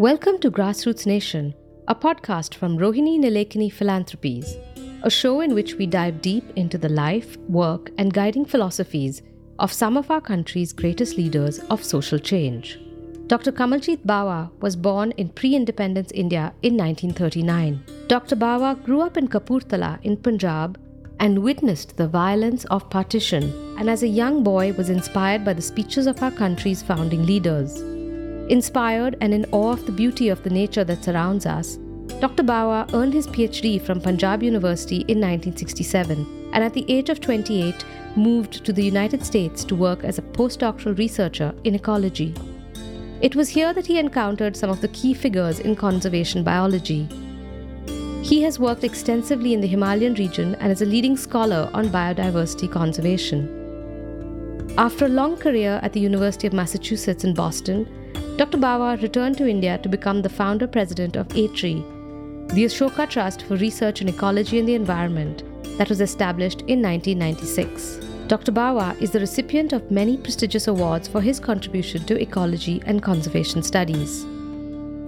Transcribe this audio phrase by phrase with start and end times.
[0.00, 1.52] Welcome to Grassroots Nation,
[1.86, 4.56] a podcast from Rohini Nilekani Philanthropies,
[5.02, 9.20] a show in which we dive deep into the life, work, and guiding philosophies
[9.58, 12.80] of some of our country's greatest leaders of social change.
[13.26, 13.52] Dr.
[13.52, 17.84] Kamaljit Bawa was born in pre independence India in 1939.
[18.08, 18.36] Dr.
[18.36, 20.80] Bawa grew up in Kapurthala in Punjab
[21.18, 25.60] and witnessed the violence of partition, and as a young boy was inspired by the
[25.60, 27.99] speeches of our country's founding leaders.
[28.50, 31.76] Inspired and in awe of the beauty of the nature that surrounds us,
[32.18, 32.42] Dr.
[32.42, 37.84] Bawa earned his PhD from Panjab University in 1967 and at the age of 28
[38.16, 42.34] moved to the United States to work as a postdoctoral researcher in ecology.
[43.20, 47.08] It was here that he encountered some of the key figures in conservation biology.
[48.20, 52.68] He has worked extensively in the Himalayan region and is a leading scholar on biodiversity
[52.68, 54.74] conservation.
[54.76, 57.86] After a long career at the University of Massachusetts in Boston,
[58.40, 58.56] Dr.
[58.56, 61.84] Bawa returned to India to become the founder president of ATREE,
[62.54, 65.42] the Ashoka Trust for Research in Ecology and the Environment,
[65.76, 68.00] that was established in 1996.
[68.28, 68.50] Dr.
[68.50, 73.62] Bawa is the recipient of many prestigious awards for his contribution to ecology and conservation
[73.62, 74.22] studies.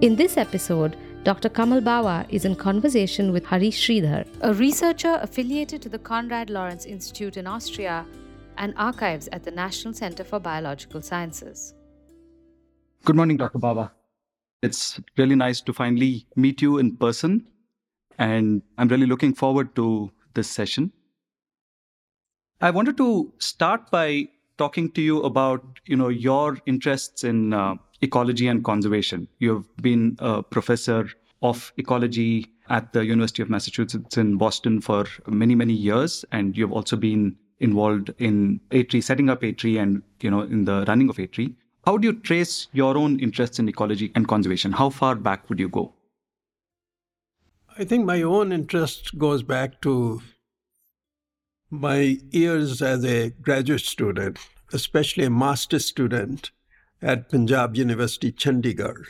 [0.01, 1.49] In this episode, Dr.
[1.49, 6.85] Kamal Bawa is in conversation with Hari Sridhar, a researcher affiliated to the Konrad Lorenz
[6.85, 8.05] Institute in Austria
[8.59, 11.73] and archives at the National Center for Biological Sciences.
[13.05, 13.59] Good morning, Dr.
[13.59, 13.91] Bawa.
[14.61, 17.45] It's really nice to finally meet you in person,
[18.17, 20.93] and I'm really looking forward to this session.
[22.61, 27.75] I wanted to start by talking to you about, you know, your interests in uh,
[28.01, 29.27] ecology and conservation.
[29.39, 31.09] You've been a professor
[31.41, 36.71] of ecology at the University of Massachusetts in Boston for many, many years, and you've
[36.71, 41.19] also been involved in ATREE, setting up ATREE, and you know, in the running of
[41.19, 41.53] ATREE.
[41.85, 44.71] How do you trace your own interests in ecology and conservation?
[44.71, 45.93] How far back would you go?
[47.77, 50.21] I think my own interest goes back to
[51.69, 54.37] my years as a graduate student,
[54.71, 56.51] especially a master's student
[57.01, 59.05] at Panjab University, Chandigarh.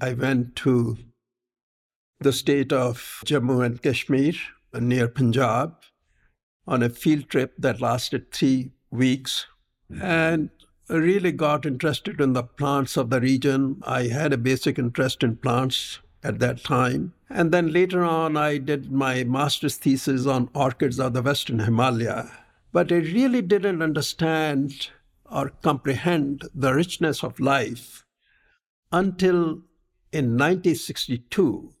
[0.00, 0.96] I went to
[2.18, 4.32] the state of Jammu and Kashmir
[4.72, 5.76] near Punjab
[6.66, 9.46] on a field trip that lasted three weeks.
[10.00, 10.50] And
[10.88, 13.82] really got interested in the plants of the region.
[13.84, 17.12] I had a basic interest in plants at that time.
[17.28, 22.30] And then later on, I did my master's thesis on orchids of the Western Himalaya.
[22.72, 24.90] But I really didn't understand
[25.30, 28.04] or comprehend the richness of life
[28.92, 29.62] until
[30.12, 31.72] in 1962,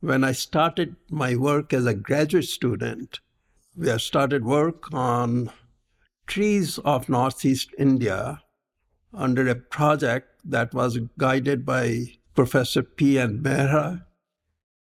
[0.00, 3.20] when I started my work as a graduate student.
[3.76, 5.50] We have started work on
[6.30, 8.40] trees of Northeast India
[9.12, 12.04] under a project that was guided by
[12.36, 13.18] Professor P.
[13.18, 13.40] N.
[13.42, 14.04] Mehra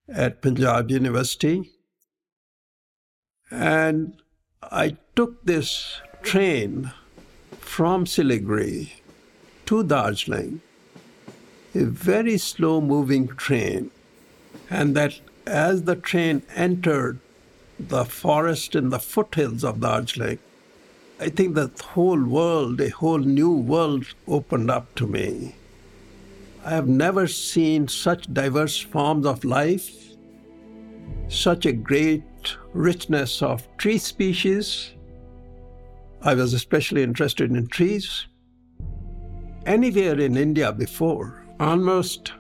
[0.08, 1.70] at Panjab University.
[3.52, 4.22] And
[4.62, 6.94] I took this train
[7.60, 8.94] from Siliguri
[9.66, 10.62] to Darjeeling,
[11.76, 13.92] a very slow moving train.
[14.70, 17.20] And that as the train entered
[17.78, 20.40] the forest in the foothills of Darjeeling,
[21.20, 25.56] I think the whole world, a whole new world opened up to me.
[26.66, 29.92] I have never seen such diverse forms of life,
[31.28, 32.24] such a great
[32.74, 34.94] richness of tree species.
[36.22, 38.28] I was especially interested in trees.
[39.66, 42.34] Anywhere in India before, almost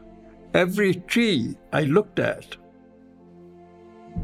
[0.54, 2.56] every tree I looked at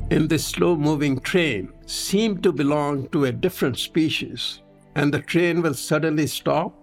[0.10, 4.62] in this slow moving train seem to belong to a different species,
[4.96, 6.74] and the train will suddenly stop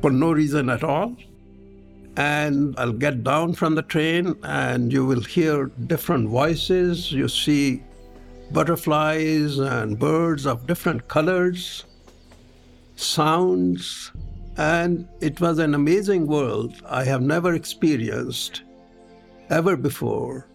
[0.00, 1.16] for no reason at all.
[2.16, 7.12] And I'll get down from the train, and you will hear different voices.
[7.12, 7.82] You see
[8.50, 11.84] butterflies and birds of different colors,
[12.96, 14.10] sounds,
[14.56, 18.62] and it was an amazing world I have never experienced
[19.50, 20.48] ever before.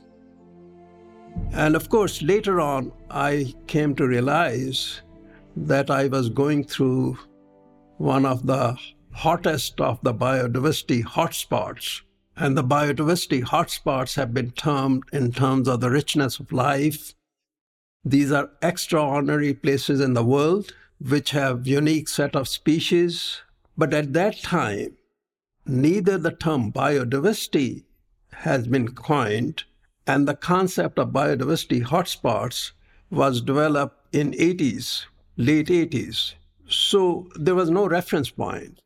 [1.53, 5.01] And of course, later on, I came to realize
[5.55, 7.17] that I was going through
[7.97, 8.77] one of the
[9.11, 12.01] hottest of the biodiversity hotspots.
[12.35, 17.13] And the biodiversity hotspots have been termed in terms of the richness of life.
[18.03, 23.41] These are extraordinary places in the world which have unique set of species.
[23.77, 24.97] But at that time,
[25.65, 27.83] neither the term biodiversity
[28.31, 29.63] has been coined
[30.05, 32.71] and the concept of biodiversity hotspots
[33.09, 35.05] was developed in 80s,
[35.37, 36.33] late 80s.
[36.67, 38.79] So there was no reference point.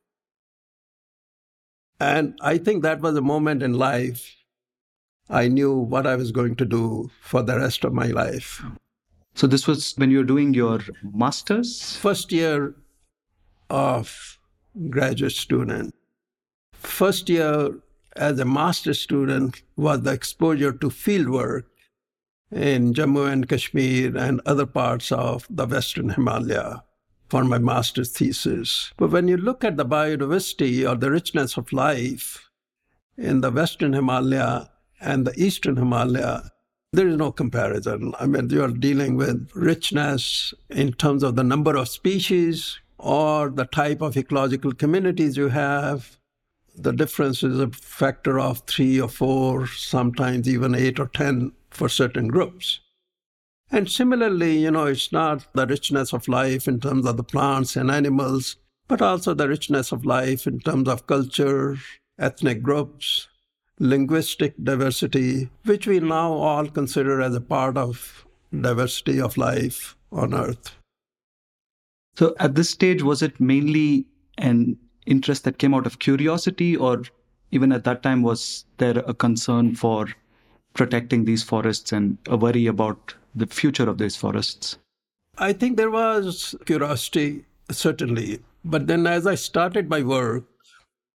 [1.99, 4.37] And I think that was a moment in life
[5.29, 8.63] I knew what I was going to do for the rest of my life.
[9.35, 11.95] So, this was when you were doing your master's?
[11.97, 12.75] First year
[13.69, 14.39] of
[14.89, 15.93] graduate student.
[16.73, 17.77] First year
[18.17, 21.65] as a master student was the exposure to field work
[22.51, 26.83] in Jammu and Kashmir and other parts of the Western Himalaya
[27.29, 28.93] for my master's thesis.
[28.97, 32.49] But when you look at the biodiversity or the richness of life
[33.17, 34.69] in the Western Himalaya
[35.01, 36.51] and the Eastern Himalaya,
[36.93, 38.13] there is no comparison.
[38.19, 43.49] I mean, you are dealing with richness in terms of the number of species or
[43.49, 46.17] the type of ecological communities you have.
[46.79, 51.89] The difference is a factor of three or four, sometimes even eight or 10 for
[51.89, 52.81] certain groups.
[53.71, 57.75] And similarly, you know, it's not the richness of life in terms of the plants
[57.75, 58.57] and animals,
[58.87, 61.77] but also the richness of life in terms of culture,
[62.19, 63.27] ethnic groups,
[63.79, 68.25] linguistic diversity, which we now all consider as a part of
[68.61, 70.75] diversity of life on Earth.
[72.15, 74.05] So at this stage, was it mainly
[74.37, 74.77] an
[75.07, 77.03] interest that came out of curiosity, or
[77.51, 80.07] even at that time, was there a concern for
[80.73, 84.77] protecting these forests and a worry about the future of these forests?
[85.37, 88.39] I think there was curiosity, certainly.
[88.65, 90.45] But then as I started my work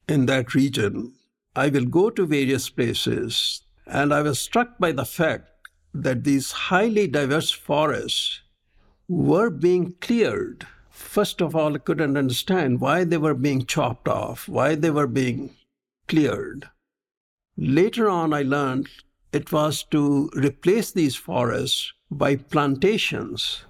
[0.08, 1.14] in that region,
[1.56, 5.50] I will go to various places, and I was struck by the fact
[5.94, 8.42] that these highly diverse forests
[9.08, 10.66] were being cleared.
[10.98, 15.06] First of all, I couldn't understand why they were being chopped off, why they were
[15.06, 15.54] being
[16.08, 16.68] cleared.
[17.56, 18.88] Later on, I learned
[19.32, 23.64] it was to replace these forests by plantations,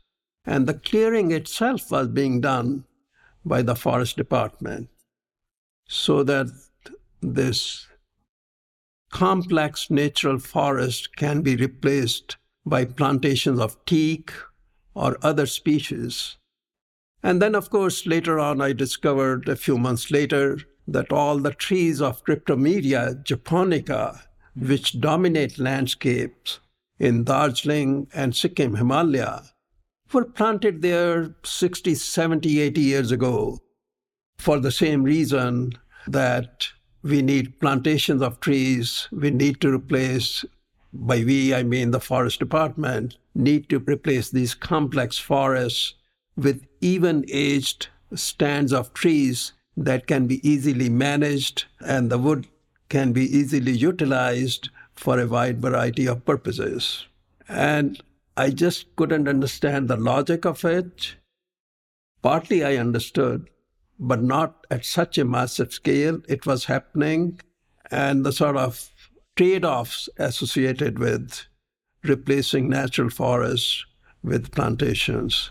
[0.47, 2.85] and the clearing itself was being done
[3.45, 4.89] by the forest department
[5.87, 6.47] so that
[7.21, 7.89] this
[9.13, 14.33] complex natural forest can be replaced by plantations of teak
[14.95, 16.39] or other species.
[17.23, 21.53] And then, of course, later on, I discovered a few months later that all the
[21.53, 24.23] trees of Cryptomeria japonica
[24.57, 26.61] which dominate landscapes
[26.99, 29.43] in Darjeeling and Sikkim Himalaya
[30.13, 33.59] were planted there 60, 70, 80 years ago
[34.39, 35.73] for the same reason
[36.07, 36.69] that
[37.03, 39.09] we need plantations of trees.
[39.13, 40.45] We need to replace,
[40.93, 45.95] by we, I mean the forest department, need to replace these complex forests
[46.37, 52.47] with even aged stands of trees that can be easily managed and the wood
[52.89, 57.07] can be easily utilized for a wide variety of purposes.
[57.49, 58.03] And
[58.37, 61.17] I just couldn't understand the logic of it.
[62.23, 63.49] Partly I understood,
[63.99, 66.21] but not at such a massive scale.
[66.29, 67.41] It was happening,
[67.91, 68.91] and the sort of
[69.37, 71.47] trade offs associated with
[72.03, 73.85] replacing natural forests
[74.23, 75.51] with plantations.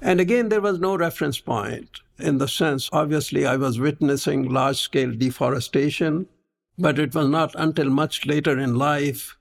[0.00, 4.76] And again, there was no reference point in the sense, obviously, I was witnessing large
[4.76, 6.28] scale deforestation
[6.78, 9.36] but it was not until much later in life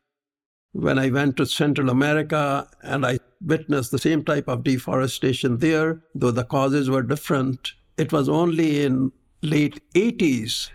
[0.72, 6.02] when I went to Central America and I witnessed the same type of deforestation there,
[6.16, 7.74] though the causes were different.
[7.98, 9.12] It was only in
[9.42, 10.70] late 80s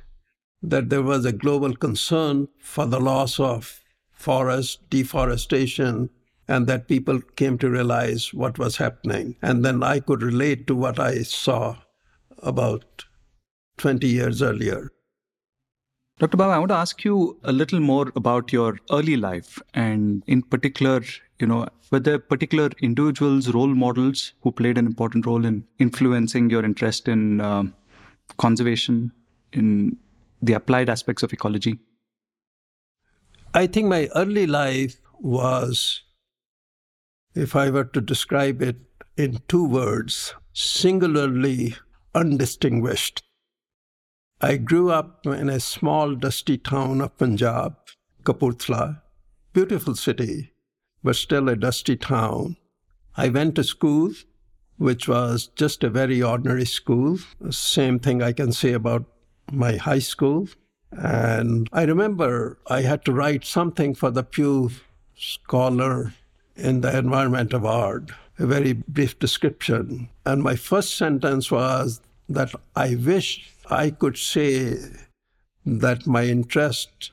[0.63, 3.81] that there was a global concern for the loss of
[4.13, 6.11] forest, deforestation,
[6.49, 9.37] and that people came to realize what was happening.
[9.43, 11.77] And then I could relate to what I saw
[12.43, 13.05] about
[13.77, 14.91] 20 years earlier.
[16.19, 16.37] Dr.
[16.37, 20.43] Bawa, I want to ask you a little more about your early life and in
[20.43, 21.03] particular,
[21.39, 26.51] you know, were there particular individuals, role models who played an important role in influencing
[26.51, 27.65] your interest in uh,
[28.37, 29.13] conservation,
[29.53, 29.97] in
[30.43, 31.79] the applied aspects of ecology?
[33.55, 36.03] I think my early life was,
[37.35, 38.77] if I were to describe it
[39.17, 41.77] in two words, singularly
[42.15, 43.23] undistinguished.
[44.41, 47.77] I grew up in a small, dusty town of Punjab,
[48.25, 49.03] Kapurthala,
[49.53, 50.53] beautiful city,
[51.03, 52.57] but still a dusty town.
[53.17, 54.13] I went to school,
[54.77, 57.19] which was just a very ordinary school.
[57.51, 59.07] Same thing I can say about
[59.51, 60.49] my high school.
[60.93, 64.71] And I remember I had to write something for the Pew
[65.17, 66.15] Scholar
[66.59, 70.09] in the environment of art, a very brief description.
[70.27, 74.79] And my first sentence was that I wish I could say
[75.65, 77.13] that my interest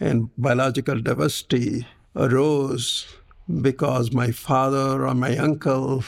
[0.00, 3.06] in biological diversity arose
[3.62, 6.04] because my father or my uncle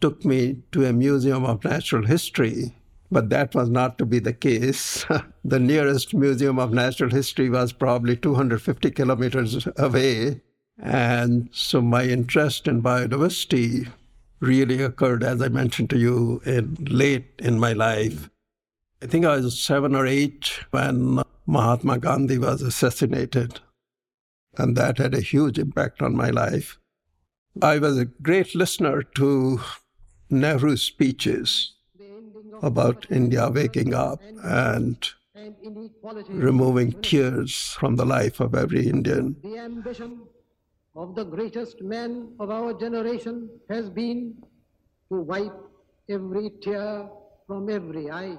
[0.00, 2.74] took me to a museum of natural history
[3.12, 5.04] But that was not to be the case.
[5.44, 10.40] the nearest museum of natural history was probably 250 kilometers away.
[10.82, 13.88] And so my interest in biodiversity
[14.40, 18.30] really occurred, as I mentioned to you, in late in my life.
[19.02, 23.60] I think I was seven or eight when Mahatma Gandhi was assassinated.
[24.56, 26.78] And that had a huge impact on my life.
[27.62, 29.60] I was a great listener to
[30.30, 31.74] Nehru's speeches
[32.62, 34.96] about India waking up and
[36.28, 39.36] removing tears from the life of every Indian.
[40.96, 44.34] Of the greatest man of our generation has been
[45.12, 45.54] to wipe
[46.08, 47.08] every tear
[47.46, 48.38] from every eye.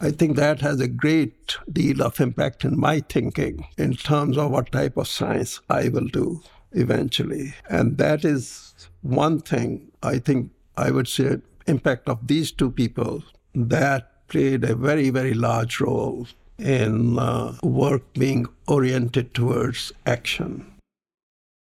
[0.00, 4.50] I think that has a great deal of impact in my thinking in terms of
[4.50, 6.42] what type of science I will do
[6.72, 7.54] eventually.
[7.68, 13.24] And that is one thing I think I would say impact of these two people
[13.54, 20.66] that played a very, very large role in uh, work being oriented towards action.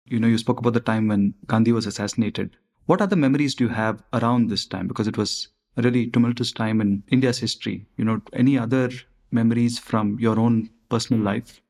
[0.09, 2.57] You know, you spoke about the time when Gandhi was assassinated.
[2.87, 4.87] What other memories do you have around this time?
[4.87, 7.87] Because it was a really tumultuous time in India's history.
[7.97, 8.91] You know, any other
[9.33, 11.61] memories from your own personal life?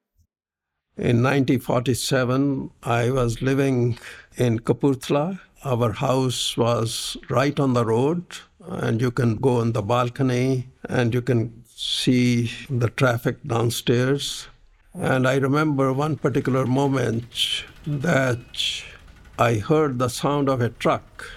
[0.99, 3.99] In 1947, I was living
[4.37, 5.40] in Kapurthala.
[5.64, 8.25] Our house was right on the road,
[8.61, 14.49] and you can go on the balcony and you can see the traffic downstairs.
[14.95, 18.83] And I remember one particular moment that
[19.38, 21.30] I heard the sound of a truck.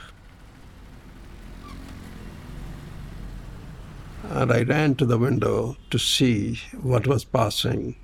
[4.23, 7.97] And I ran to the window to see what was passing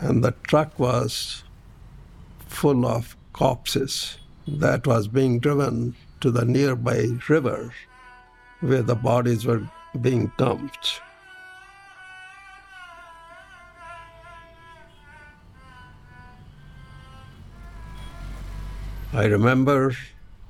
[0.00, 1.42] and the truck was
[2.46, 7.72] full of corpses that was being driven to the nearby river
[8.60, 9.68] where the bodies were
[10.00, 11.00] being dumped.
[19.12, 19.96] I remember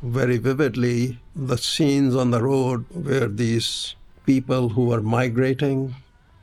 [0.02, 3.94] very vividly the scenes on the road where these
[4.26, 5.94] people who were migrating,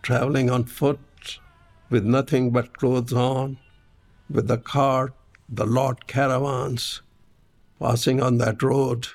[0.02, 1.00] traveling on foot,
[1.90, 3.58] with nothing but clothes on,
[4.30, 5.14] with the cart,
[5.50, 7.02] the lot caravans
[7.80, 9.08] passing on that road,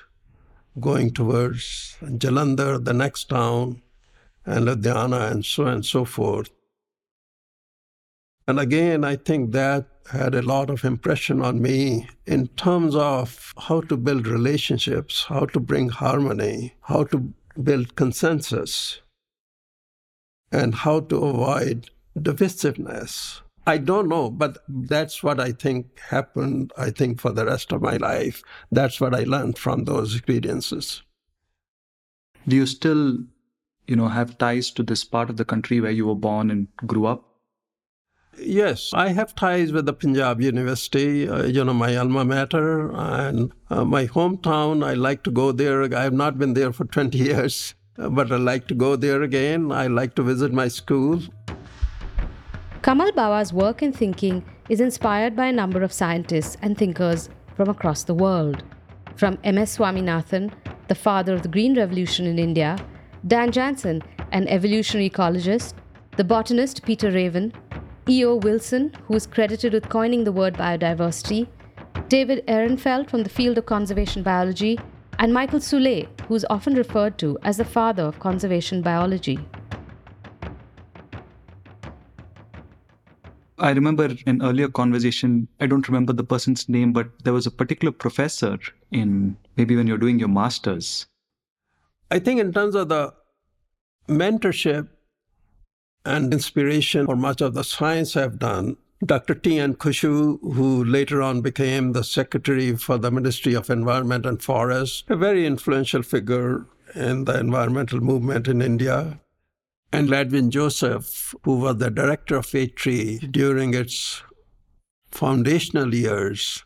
[0.79, 3.81] going towards Jalandhar, the next town,
[4.45, 6.51] and Ludhiana, and so on and so forth.
[8.47, 13.53] And again, I think that had a lot of impression on me in terms of
[13.57, 19.01] how to build relationships, how to bring harmony, how to build consensus,
[20.51, 23.41] and how to avoid divisiveness.
[23.65, 27.81] I don't know, but that's what I think happened, I think, for the rest of
[27.81, 28.43] my life.
[28.71, 31.03] That's what I learned from those experiences.
[32.47, 33.19] Do you still,
[33.87, 36.67] you know, have ties to this part of the country where you were born and
[36.87, 37.30] grew up?
[38.37, 43.51] Yes, I have ties with the Panjab University, uh, you know, my alma mater, and
[43.69, 44.85] uh, my hometown.
[44.85, 45.83] I like to go there.
[45.93, 49.71] I have not been there for 20 years, but I like to go there again.
[49.71, 51.21] I like to visit my school.
[52.81, 57.69] Kamal Bawa's work and thinking is inspired by a number of scientists and thinkers from
[57.69, 58.63] across the world.
[59.15, 59.77] From M.S.
[59.77, 60.51] Swaminathan,
[60.87, 62.77] the father of the Green Revolution in India,
[63.27, 65.73] Dan Janzen, an evolutionary ecologist,
[66.17, 67.53] the botanist Peter Raven,
[68.09, 68.35] E.O.
[68.37, 71.47] Wilson, who is credited with coining the word biodiversity,
[72.07, 74.79] David Ehrenfeld from the field of conservation biology,
[75.19, 79.39] and Michael Soule, who is often referred to as the father of conservation biology.
[83.59, 85.47] I remember an earlier conversation.
[85.59, 88.57] I don't remember the person's name, but there was a particular professor
[88.89, 91.05] in maybe when you're doing your master's.
[92.09, 93.13] I think, in terms of the
[94.09, 94.87] mentorship
[96.05, 99.33] and inspiration for much of the science I've done, Dr.
[99.33, 99.75] T.N.
[99.75, 105.15] Khoshoo, who later on became the secretary for the Ministry of Environment and Forest, a
[105.15, 109.19] very influential figure in the environmental movement in India
[109.93, 114.23] and Gladwin Joseph, who was the director of ATREE during its
[115.11, 116.63] foundational years,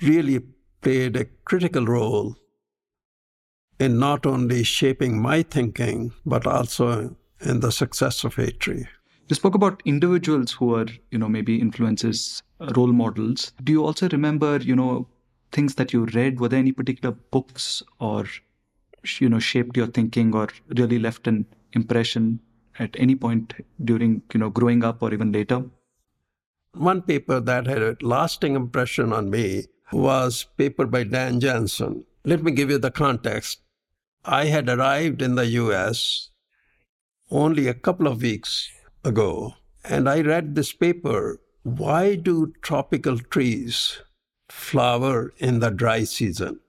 [0.00, 0.40] really
[0.80, 2.36] played a critical role
[3.78, 8.86] in not only shaping my thinking, but also in the success of ATREE.
[9.28, 13.52] You spoke about individuals who are, you know, maybe influences, uh, role models.
[13.62, 15.06] Do you also remember, you know,
[15.52, 16.40] things that you read?
[16.40, 18.26] Were there any particular books or,
[19.18, 22.40] you know, shaped your thinking or really left an impression
[22.80, 23.54] at any point
[23.84, 25.64] during you know growing up or even later?
[26.72, 32.04] One paper that had a lasting impression on me was paper by Dan Janzen.
[32.24, 33.60] Let me give you the context.
[34.24, 36.30] I had arrived in the US
[37.30, 38.70] only a couple of weeks
[39.04, 44.00] ago, and I read this paper Why do tropical trees
[44.48, 46.60] flower in the dry season?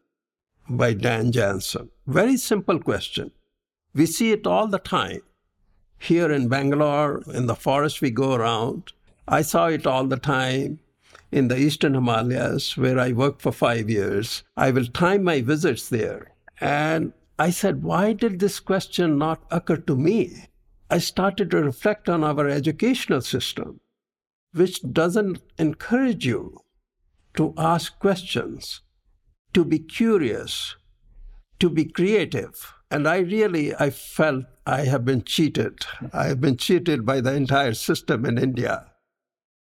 [0.77, 1.89] by Dan Janzen.
[2.07, 3.31] Very simple question.
[3.93, 5.21] We see it all the time.
[5.99, 8.93] Here in Bangalore, in the forest we go around,
[9.27, 10.79] I saw it all the time
[11.31, 14.43] in the Eastern Himalayas, where I worked for five years.
[14.57, 16.31] I will time my visits there.
[16.59, 20.47] And I said, why did this question not occur to me?
[20.91, 23.79] I started to reflect on our educational system,
[24.51, 26.59] which doesn't encourage you
[27.35, 28.81] to ask questions,
[29.53, 30.75] to be curious,
[31.61, 32.73] to be creative.
[32.91, 35.85] And I really, I felt I have been cheated.
[36.11, 38.91] I have been cheated by the entire system in India.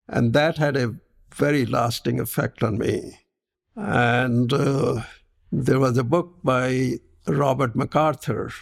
[0.07, 0.95] And that had a
[1.35, 3.19] very lasting effect on me.
[3.75, 5.03] And uh,
[5.51, 8.53] there was a book by Robert MacArthur,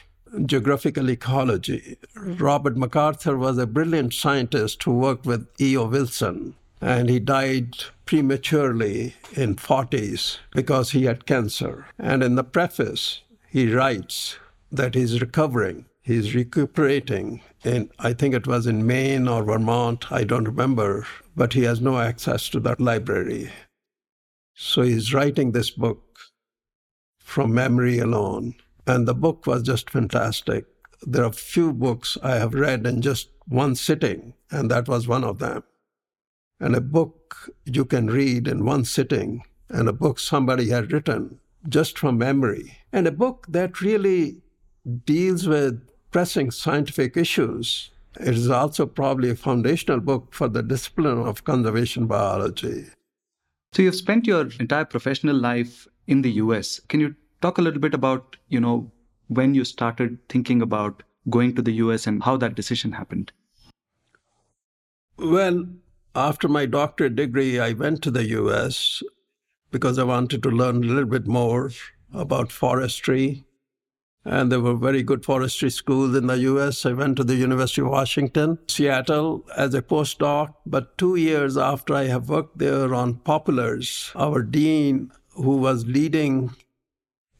[0.47, 1.97] Geographical Ecology.
[2.17, 5.87] Robert MacArthur was a brilliant scientist who worked with E.O.
[5.87, 7.75] Wilson, and he died
[8.07, 11.87] prematurely in 40s because he had cancer.
[11.99, 14.37] And in the preface, he writes
[14.73, 20.25] that he's recovering, he's recuperating in, I think it was in Maine or Vermont, I
[20.25, 23.51] don't remember, but he has no access to that library.
[24.55, 26.03] So he's writing this book
[27.19, 28.55] from memory alone.
[28.87, 30.67] And the book was just fantastic.
[31.03, 35.25] There are few books I have read in just one sitting, and that was one
[35.25, 35.63] of them.
[36.61, 41.39] And a book you can read in one sitting, and a book somebody had written
[41.69, 44.37] just from memory, and a book that really
[45.07, 47.91] deals with pressing scientific issues.
[48.21, 52.87] It is also probably a foundational book for the discipline of conservation biology.
[53.73, 56.81] So you've spent your entire professional life in the US.
[56.89, 58.91] Can you talk a little bit about, you know,
[59.29, 63.33] when you started thinking about going to the US and how that decision happened?
[65.19, 65.67] Well,
[66.15, 69.03] after my doctorate degree, I went to the US
[69.71, 71.71] because I wanted to learn a little bit more
[72.15, 73.45] about forestry.
[74.25, 76.87] And there were very good forestry schools in the US.
[76.87, 80.55] I went to the University of Washington, Seattle, as a postdoc.
[80.65, 86.55] But two years after I have worked there on poplars, our dean, who was leading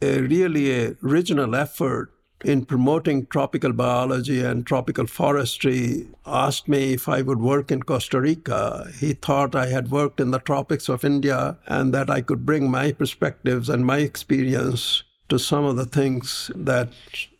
[0.01, 2.11] a really a regional effort
[2.43, 8.19] in promoting tropical biology and tropical forestry asked me if I would work in Costa
[8.19, 8.91] Rica.
[8.99, 12.69] He thought I had worked in the tropics of India and that I could bring
[12.69, 16.89] my perspectives and my experience to some of the things that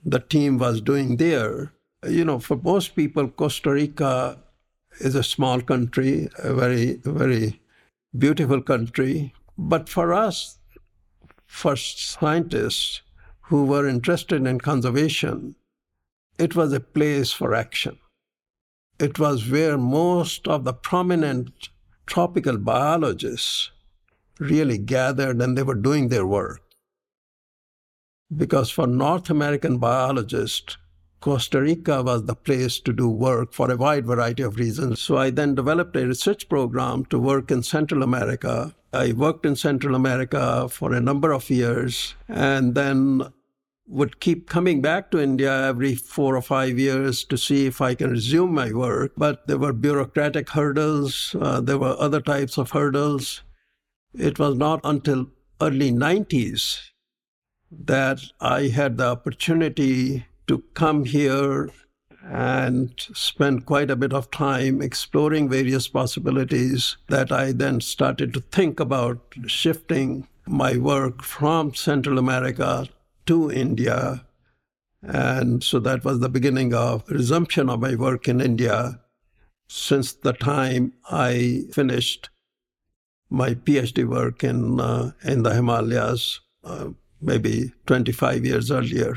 [0.03, 1.73] the team was doing there.
[2.07, 4.37] You know, for most people, Costa Rica
[4.99, 7.59] is a small country, a very, very
[8.17, 9.33] beautiful country.
[9.57, 10.57] But for us,
[11.45, 13.01] for scientists
[13.43, 15.55] who were interested in conservation,
[16.37, 17.97] it was a place for action.
[18.99, 21.69] It was where most of the prominent
[22.05, 23.71] tropical biologists
[24.39, 26.61] really gathered and they were doing their work.
[28.35, 30.77] Because for North American biologists,
[31.19, 35.01] Costa Rica was the place to do work for a wide variety of reasons.
[35.01, 39.55] So I then developed a research program to work in Central America I worked in
[39.55, 43.33] Central America for a number of years and then
[43.87, 47.93] would keep coming back to India every four or five years to see if I
[47.93, 49.11] can resume my work.
[49.15, 53.41] But there were bureaucratic hurdles, uh, there were other types of hurdles.
[54.17, 55.27] It was not until
[55.61, 56.79] early 90s
[57.69, 61.69] that I had the opportunity to come here
[62.27, 68.39] and spent quite a bit of time exploring various possibilities that I then started to
[68.39, 72.87] think about shifting my work from Central America
[73.27, 74.25] to India.
[75.03, 78.99] And so that was the beginning of resumption of my work in India
[79.67, 82.29] since the time I finished
[83.29, 86.89] my PhD work in, uh, in the Himalayas, uh,
[87.21, 89.15] maybe 25 years earlier.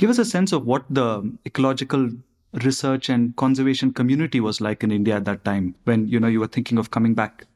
[0.00, 2.08] Give us a sense of what the ecological
[2.54, 6.40] research and conservation community was like in India at that time when you know you
[6.40, 7.46] were thinking of coming back.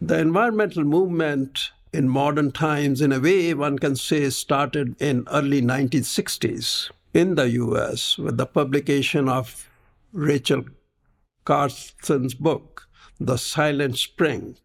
[0.00, 5.60] The environmental movement in modern times, in a way, one can say, started in early
[5.60, 8.16] 1960s in the U.S.
[8.18, 9.68] with the publication of
[10.12, 10.62] Rachel
[11.44, 14.58] Carson's book, The Silent Spring.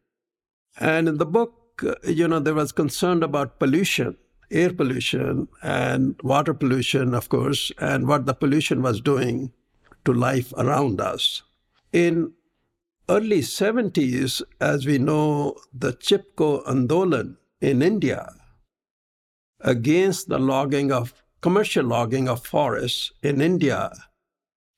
[0.80, 4.18] And in the book, you know, there was concern about pollution
[4.52, 9.52] air pollution and water pollution, of course, and what the pollution was doing
[10.06, 11.44] to life around us.
[11.92, 12.34] In
[13.10, 18.34] early 70s, as we know, the Chipko Andolan in India
[19.60, 23.92] against the logging of commercial logging of forests in India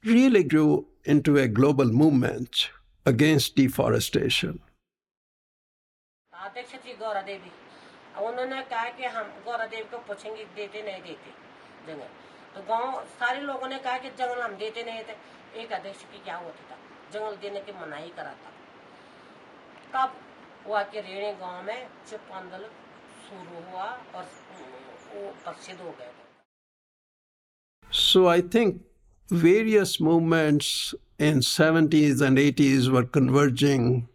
[0.06, 2.70] really grew into a global movement
[3.06, 4.60] against deforestation.
[8.22, 11.32] उन्होंने कहा कि हम गौरा देवी को पूछेंगे, देते नहीं देते,
[11.88, 12.08] जंगल।
[12.56, 16.18] तो गाँव, सारे लोगों ने कहा कि जंगल हम देते नहीं थे। एक अध्यक्ष की
[16.18, 16.80] क्या होता था?
[17.14, 18.52] जंगल देने की मनाही करा था
[19.94, 20.16] तब
[20.68, 22.70] हुआ कि रेणे गाँव में चुप आंदोलन
[23.26, 23.84] शुरू हुआ
[24.16, 24.24] और
[25.14, 26.12] वो प्रसिद्ध हो गए।
[27.92, 28.80] So, I think
[29.32, 34.13] various movements in 70s and 80s were converging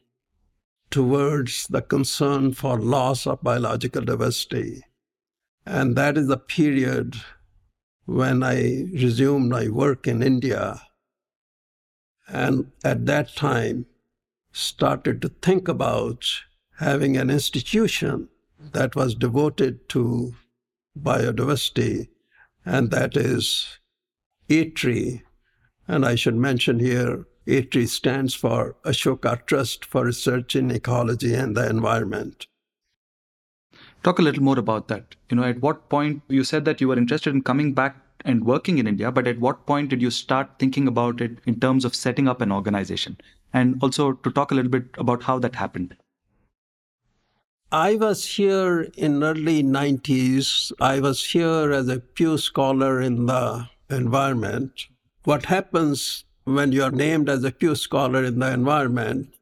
[0.91, 4.83] towards the concern for loss of biological diversity.
[5.67, 7.17] And that is the period
[8.07, 10.81] when I resumed my work in India.
[12.27, 13.87] And at that time,
[14.53, 16.25] started to think about
[16.79, 18.29] having an institution
[18.73, 20.35] that was devoted to
[20.99, 22.09] biodiversity
[22.65, 23.79] and that is
[24.51, 25.23] ATREE.
[25.87, 31.57] And I should mention here, ATREE stands for Ashoka Trust for Research in Ecology and
[31.57, 32.47] the Environment.
[34.03, 35.17] Talk a little more about that.
[35.31, 38.45] You know, at what point you said that you were interested in coming back and
[38.45, 41.87] working in India, but at what point did you start thinking about it in terms
[41.87, 43.17] of setting up an organization?
[43.55, 45.97] And also to talk a little bit about how that happened.
[47.73, 50.71] I was here in early 90s.
[50.81, 54.87] I was here as a Pew Scholar in the environment.
[55.25, 59.35] What happens when you are named as a Pew Scholar in the environment,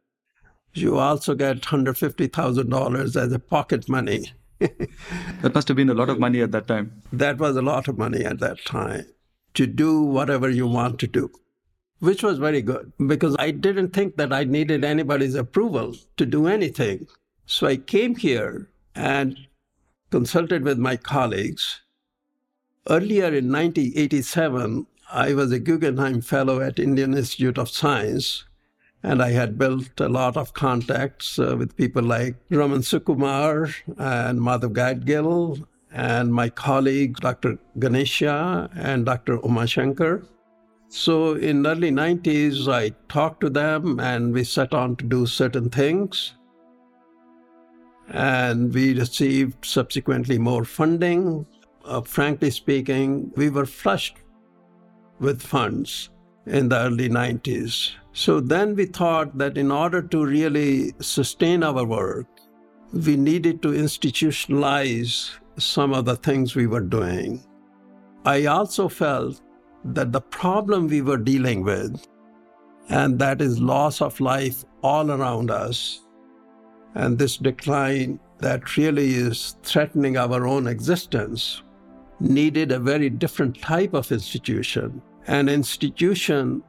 [0.75, 4.33] you also get $150,000 as a pocket money.
[4.59, 7.03] that must have been a lot of money at that time.
[7.13, 9.07] That was a lot of money at that time
[9.55, 11.31] to do whatever you want to do,
[12.01, 16.47] which was very good because I didn't think that I needed anybody's approval to do
[16.47, 17.07] anything.
[17.47, 19.39] So I came here and
[20.11, 21.81] consulted with my colleagues.
[22.89, 28.45] Earlier in 1987, I was a Guggenheim Fellow at Indian Institute of Science,
[29.05, 34.41] and I had built a lot of contacts uh, with people like Raman Sukumar and
[34.41, 37.59] Madhav Gadgil, and my colleagues Dr.
[37.79, 39.35] Ganeshaiah and Dr.
[39.45, 40.27] Uma Shaanker.
[40.89, 45.71] So in early 90s, I talked to them and we set on to do certain
[45.71, 46.35] things
[48.09, 51.47] and we received subsequently more funding.
[51.85, 54.17] Uh, frankly speaking, we were flushed
[55.19, 56.11] with funds
[56.47, 57.93] in the early 90s.
[58.13, 62.27] So then we thought that in order to really sustain our work,
[62.93, 67.45] we needed to institutionalize some of the things we were doing.
[68.25, 69.41] I also felt
[69.85, 72.07] that the problem we were dealing with,
[72.89, 76.01] and that is loss of life all around us,
[76.95, 81.63] and this decline that really is threatening our own existence
[82.21, 86.63] needed a very different type of institution, an institution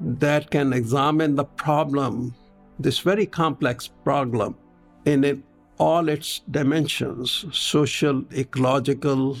[0.00, 2.34] that can examine the problem,
[2.78, 4.56] this very complex problem,
[5.04, 5.38] in it,
[5.78, 9.36] all its dimensions social, ecological,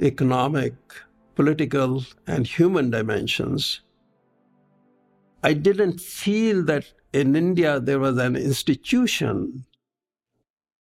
[0.00, 0.74] economic,
[1.34, 3.80] political, and human dimensions.
[5.42, 9.64] I didn't feel that in India there was an institution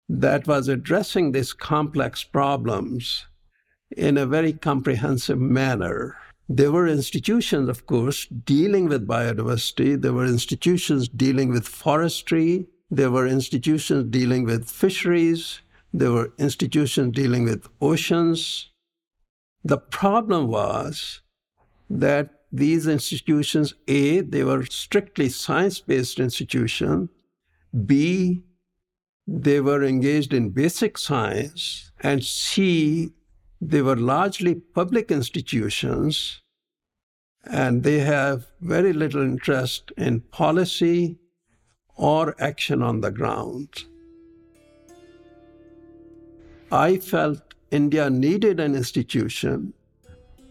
[0.10, 3.28] that was addressing these complex problems
[3.96, 6.18] in a very comprehensive manner.
[6.48, 10.02] There were institutions, of course, dealing with biodiversity.
[10.02, 12.68] There were institutions dealing with forestry.
[12.90, 15.62] There were institutions dealing with fisheries.
[15.94, 18.72] There were institutions dealing with oceans.
[19.64, 21.22] The problem was
[21.88, 27.10] that these institutions, A, they were strictly science based institutions,
[27.86, 28.44] B,
[29.32, 33.12] they were engaged in basic science, and C,
[33.62, 36.42] they were largely public institutions,
[37.46, 41.20] and they have very little interest in policy
[41.96, 43.70] or action on the ground.
[46.72, 49.74] I felt India needed an institution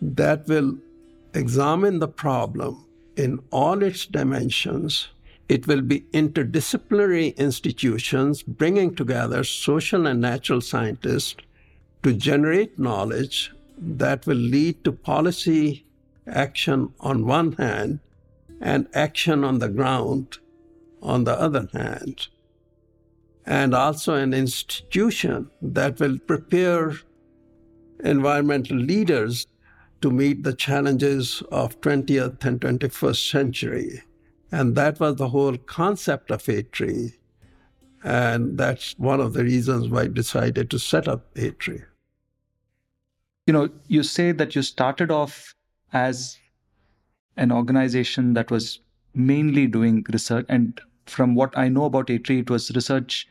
[0.00, 0.76] that will
[1.34, 2.84] examine the problem
[3.16, 5.08] in all its dimensions.
[5.48, 11.36] It will be interdisciplinary institutions bringing together social and natural scientists
[12.02, 15.86] to generate knowledge that will lead to policy
[16.26, 18.00] action on one hand
[18.60, 20.38] and action on the ground
[21.00, 22.28] on the other hand.
[23.46, 26.98] And also an institution that will prepare
[28.04, 29.46] environmental leaders
[30.02, 34.02] to meet the challenges of 20th and 21st century.
[34.50, 37.12] And that was the whole concept of ATREE,
[38.04, 41.82] And that's one of the reasons why I decided to set up ATREE.
[43.46, 45.54] You know, you say that you started off
[45.92, 46.38] as
[47.36, 48.80] an organization that was
[49.14, 50.46] mainly doing research.
[50.48, 53.26] And from what I know about ATREE, it was research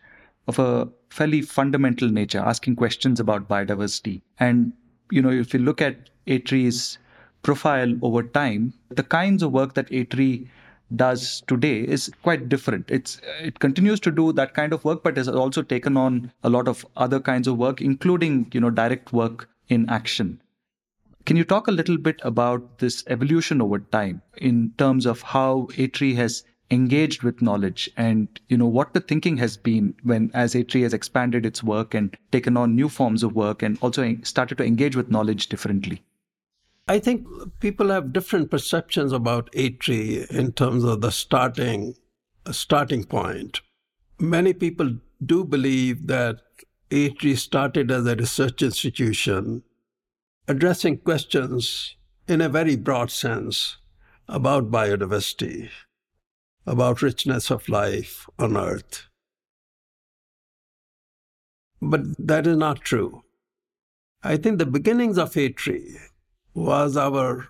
[0.47, 4.21] of a fairly fundamental nature, asking questions about biodiversity.
[4.39, 4.73] And,
[5.11, 6.97] you know, if you look at ATREE's
[7.43, 10.49] profile over time, the kinds of work that ATREE
[10.95, 12.89] does today is quite different.
[12.89, 16.49] It's it continues to do that kind of work, but has also taken on a
[16.49, 20.41] lot of other kinds of work, including you know direct work in action.
[21.25, 25.67] Can you talk a little bit about this evolution over time in terms of how
[25.77, 30.55] ATREE has engaged with knowledge and you know what the thinking has been when as
[30.55, 34.57] ATREE has expanded its work and taken on new forms of work and also started
[34.57, 36.01] to engage with knowledge differently?
[36.89, 37.27] I think
[37.59, 41.95] people have different perceptions about ATREE in terms of the starting
[42.51, 43.59] starting point.
[44.19, 46.37] Many people do believe that
[46.89, 49.63] ATREE started as a research institution
[50.47, 53.77] addressing questions in a very broad sense
[54.29, 55.69] about biodiversity,
[56.65, 59.07] about richness of life on Earth.
[61.81, 63.23] But that is not true.
[64.23, 65.97] I think the beginnings of ATREE
[66.57, 67.49] was our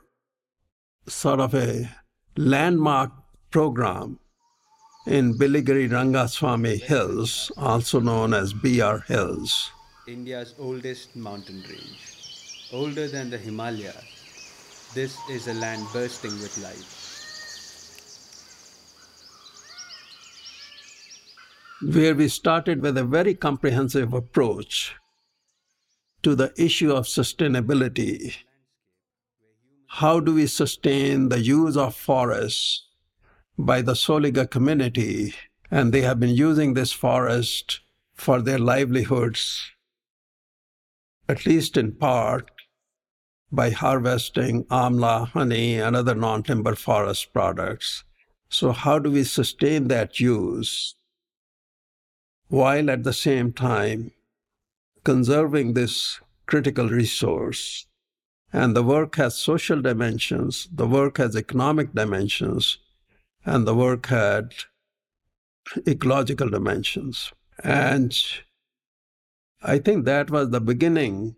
[1.08, 1.90] sort of a
[2.36, 3.10] landmark
[3.52, 4.20] program
[5.06, 9.72] in Biligiri Rangaswamy Hills, also known as BR Hills.
[10.10, 14.92] India's oldest mountain range, older than the Himalayas.
[14.94, 17.06] This is a land bursting with life.
[21.96, 24.96] Where we started with a very comprehensive approach
[26.24, 28.36] to the issue of sustainability
[29.88, 32.86] how do we sustain the use of forests
[33.58, 35.34] by the Soliga community?
[35.72, 37.80] And they have been using this forest
[38.14, 39.72] for their livelihoods,
[41.28, 42.52] at least in part,
[43.52, 48.04] by harvesting amla, honey, and other non timber forest products.
[48.50, 50.96] So, how do we sustain that use
[52.50, 54.12] while at the same time
[55.04, 57.87] conserving this critical resource?
[58.54, 62.78] And the work has social dimensions, the work has economic dimensions,
[63.46, 64.54] and the work had
[65.88, 67.34] ecological dimensions.
[67.64, 68.16] And
[69.62, 71.36] I think that was the beginning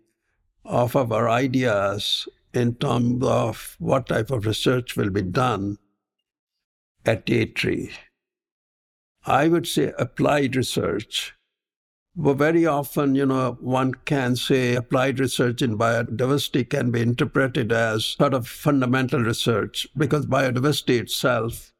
[0.64, 5.78] of our ideas in terms of what type of research will be done
[7.06, 7.90] at ATREE.
[9.26, 11.34] I would say applied research
[12.16, 17.72] but very often, you know, one can say applied research in biodiversity can be interpreted
[17.72, 21.72] as sort of fundamental research because biodiversity itself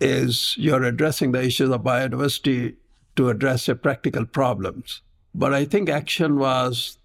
[0.00, 2.76] is you're addressing the issues of biodiversity
[3.16, 5.02] to address a practical problems.
[5.34, 6.98] But I think action was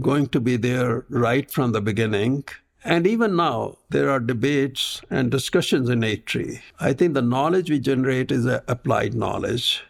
[0.00, 2.44] going to be there right from the beginning.
[2.84, 6.60] And even now, there are debates and discussions in ATREE.
[6.80, 9.84] I think the knowledge we generate is applied knowledge.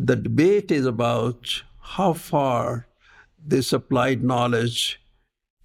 [0.00, 2.86] The debate is about how far
[3.44, 5.00] this applied knowledge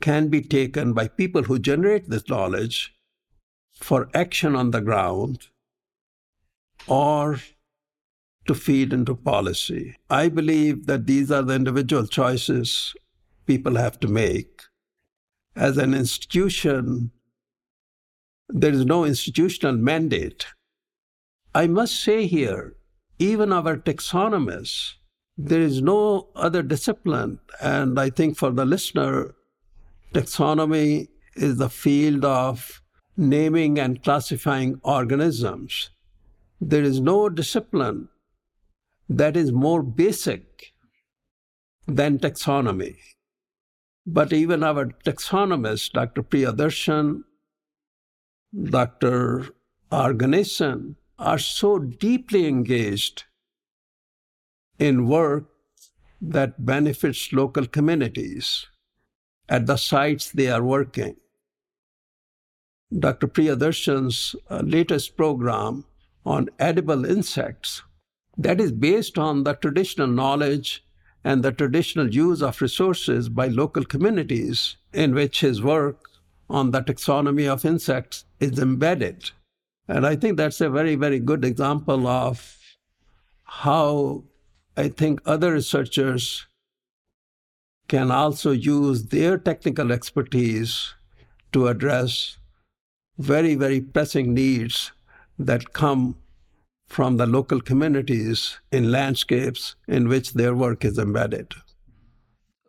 [0.01, 2.95] can be taken by people who generate this knowledge
[3.79, 5.49] for action on the ground
[6.87, 7.41] or
[8.47, 9.97] to feed into policy.
[10.09, 12.95] I believe that these are the individual choices
[13.45, 14.63] people have to make.
[15.55, 17.11] As an institution,
[18.49, 20.47] there is no institutional mandate.
[21.53, 22.77] I must say here
[23.23, 24.95] even our taxonomists,
[25.37, 27.39] there is no other discipline.
[27.61, 29.33] And I think for the listener,
[30.13, 32.81] taxonomy is the field of
[33.15, 35.89] naming and classifying organisms.
[36.59, 38.09] There is no discipline
[39.09, 40.73] that is more basic
[41.87, 42.97] than taxonomy.
[44.05, 46.23] But even our taxonomists, Dr.
[46.23, 47.23] Priyadarshan,
[48.77, 49.47] Dr.
[49.91, 50.13] R.
[51.23, 53.23] Are so deeply engaged
[54.77, 55.45] in work
[56.21, 58.67] that benefits local communities
[59.47, 61.15] at the sites they are working.
[62.99, 63.27] Dr.
[63.27, 65.85] Priyadarshan's uh, latest program
[66.25, 67.83] on edible insects
[68.37, 70.83] that is based on the traditional knowledge
[71.23, 76.09] and the traditional use of resources by local communities in which his work
[76.49, 79.31] on the taxonomy of insects is embedded.
[79.87, 82.57] And I think that's a very, very good example of
[83.43, 84.23] how
[84.77, 86.47] I think other researchers
[87.87, 90.93] can also use their technical expertise
[91.51, 92.37] to address
[93.17, 94.91] very, very pressing needs
[95.37, 96.15] that come
[96.87, 101.53] from the local communities in landscapes in which their work is embedded.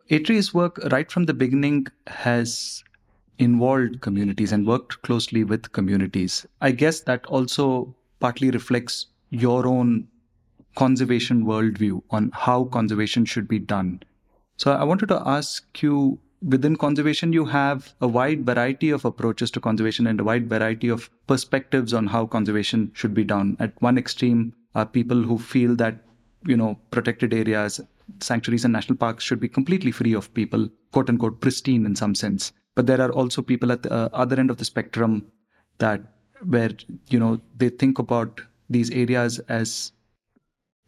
[0.09, 2.83] ATREE's work right from the beginning has
[3.39, 6.45] involved communities and worked closely with communities.
[6.61, 10.07] I guess that also partly reflects your own
[10.75, 14.01] conservation worldview on how conservation should be done.
[14.57, 19.51] So I wanted to ask you within conservation, you have a wide variety of approaches
[19.51, 23.57] to conservation and a wide variety of perspectives on how conservation should be done.
[23.59, 26.03] At one extreme are people who feel that,
[26.45, 27.81] you know, protected areas,
[28.21, 32.15] sanctuaries, and national parks should be completely free of people, quote unquote, pristine in some
[32.15, 32.51] sense.
[32.75, 35.25] But there are also people at the uh, other end of the spectrum
[35.77, 36.01] that
[36.43, 36.71] where
[37.09, 39.91] you know they think about these areas as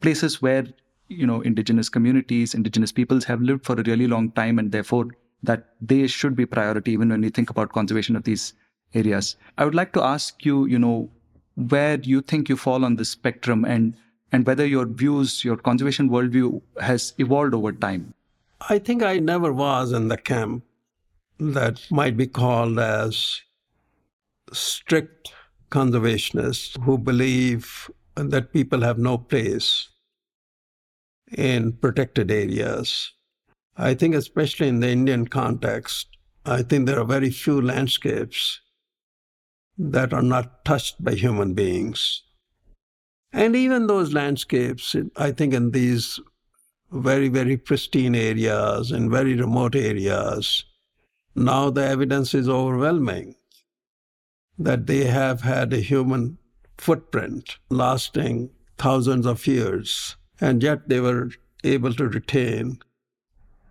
[0.01, 0.65] places where
[1.07, 5.07] you know indigenous communities indigenous peoples have lived for a really long time and therefore
[5.43, 8.53] that they should be priority even when we think about conservation of these
[8.93, 9.35] areas.
[9.57, 11.09] I would like to ask you you know
[11.55, 13.95] where you think you fall on the spectrum and
[14.31, 18.13] and whether your views your conservation worldview has evolved over time.
[18.69, 20.63] I think i never was in the camp
[21.39, 23.41] that might be called as
[24.51, 25.33] strict
[25.69, 29.89] conservationists who believe that people have no place
[31.35, 33.13] in protected areas.
[33.75, 36.07] I think, especially in the Indian context,
[36.45, 38.61] I think there are very few landscapes
[39.77, 42.23] that are not touched by human beings.
[43.31, 46.19] And even those landscapes, I think, in these
[46.91, 50.63] very, very pristine areas and very remote areas,
[51.37, 53.35] now the evidence is overwhelming
[54.57, 56.39] that they have had a human
[56.79, 61.29] footprint lasting thousands of years, and yet they were
[61.63, 62.79] able to retain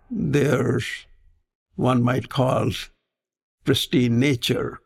[0.09, 0.79] their,
[1.75, 2.71] one might call,
[3.65, 4.79] pristine nature.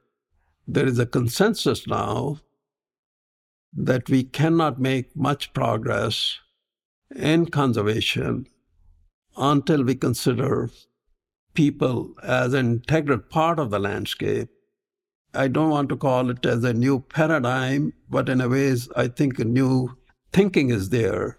[0.67, 2.39] There is a consensus now
[3.73, 6.39] that we cannot make much progress
[7.15, 8.47] in conservation
[9.37, 10.71] until we consider
[11.53, 14.49] people as an integral part of the landscape.
[15.33, 19.07] I don't want to call it as a new paradigm, but in a ways, I
[19.07, 19.97] think a new
[20.33, 21.37] thinking is there.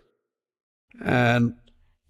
[1.04, 1.54] And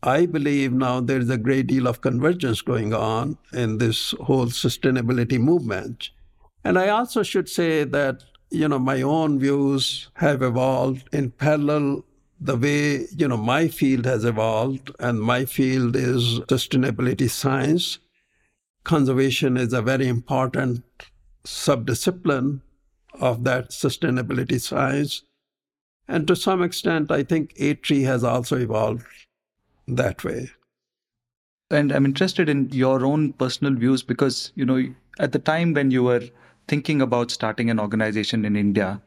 [0.03, 5.39] I believe now there's a great deal of convergence going on in this whole sustainability
[5.39, 6.11] movement.
[6.65, 12.05] And I also should say that, you know, my own views have evolved in parallel
[12.45, 17.99] the way you know my field has evolved and my field is sustainability science.
[18.85, 20.83] Conservation is a very important
[21.45, 22.61] subdiscipline
[23.21, 25.23] of that sustainability science.
[26.09, 29.07] And to some extent i think ATREE has also evolved
[29.87, 30.51] that way.
[31.71, 34.83] And i'm interested in your own personal views because you know
[35.21, 36.29] at the time when you were
[36.67, 39.01] thinking about starting an organization in india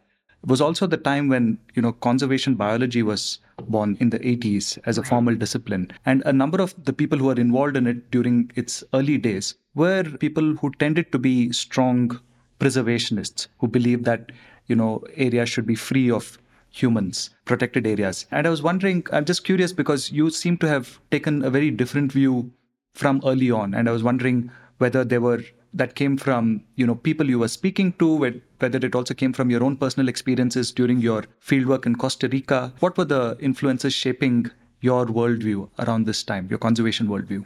[0.46, 4.98] was also the time when you know conservation biology was born in the 80s as
[4.98, 8.52] a formal discipline, and a number of the people who were involved in it during
[8.56, 12.20] its early days were people who tended to be strong
[12.60, 14.32] preservationists who believed that
[14.68, 16.38] you know areas should be free of
[16.70, 18.26] humans, protected areas.
[18.32, 21.72] And I was wondering, I'm just curious because you seem to have taken a very
[21.72, 22.52] different view
[22.94, 25.42] from early on, and I was wondering whether there were
[25.82, 29.50] that came from you know people you were speaking to whether it also came from
[29.50, 32.74] your own personal experiences during your fieldwork in costa rica.
[32.80, 37.46] What were the influences shaping your worldview around this time your conservation worldview?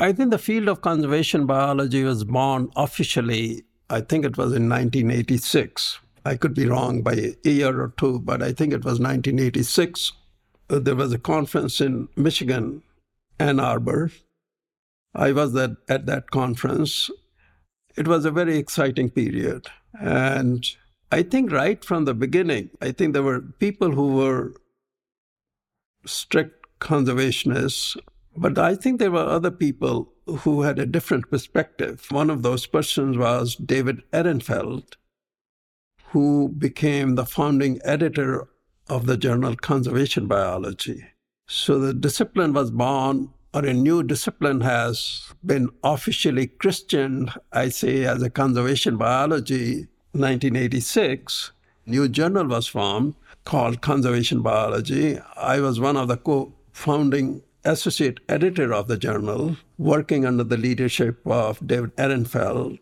[0.00, 4.68] I think the field of conservation biology was born officially i think it was in
[4.68, 8.98] 1986 i could be wrong by a year or two but i think it was
[8.98, 10.12] 1986
[10.70, 12.82] uh, there was a conference in michigan
[13.38, 14.10] ann arbor.
[15.14, 17.10] I was at, at that conference
[17.96, 19.66] it was a very exciting period.
[20.00, 20.64] And
[21.10, 24.54] I think right from the beginning, I think there were people who were
[26.06, 27.96] strict conservationists,
[28.36, 32.06] but I think there were other people who had a different perspective.
[32.10, 34.94] One of those persons was David Ehrenfeld,
[36.06, 38.48] who became the founding editor
[38.88, 41.04] of the journal Conservation Biology.
[41.46, 48.04] So the discipline was born or a new discipline has been officially Christian, I say,
[48.04, 51.52] as a conservation biology, 1986.
[51.84, 55.18] New journal was formed called Conservation Biology.
[55.36, 61.20] I was one of the co-founding associate editor of the journal, working under the leadership
[61.26, 62.78] of David Ehrenfeld.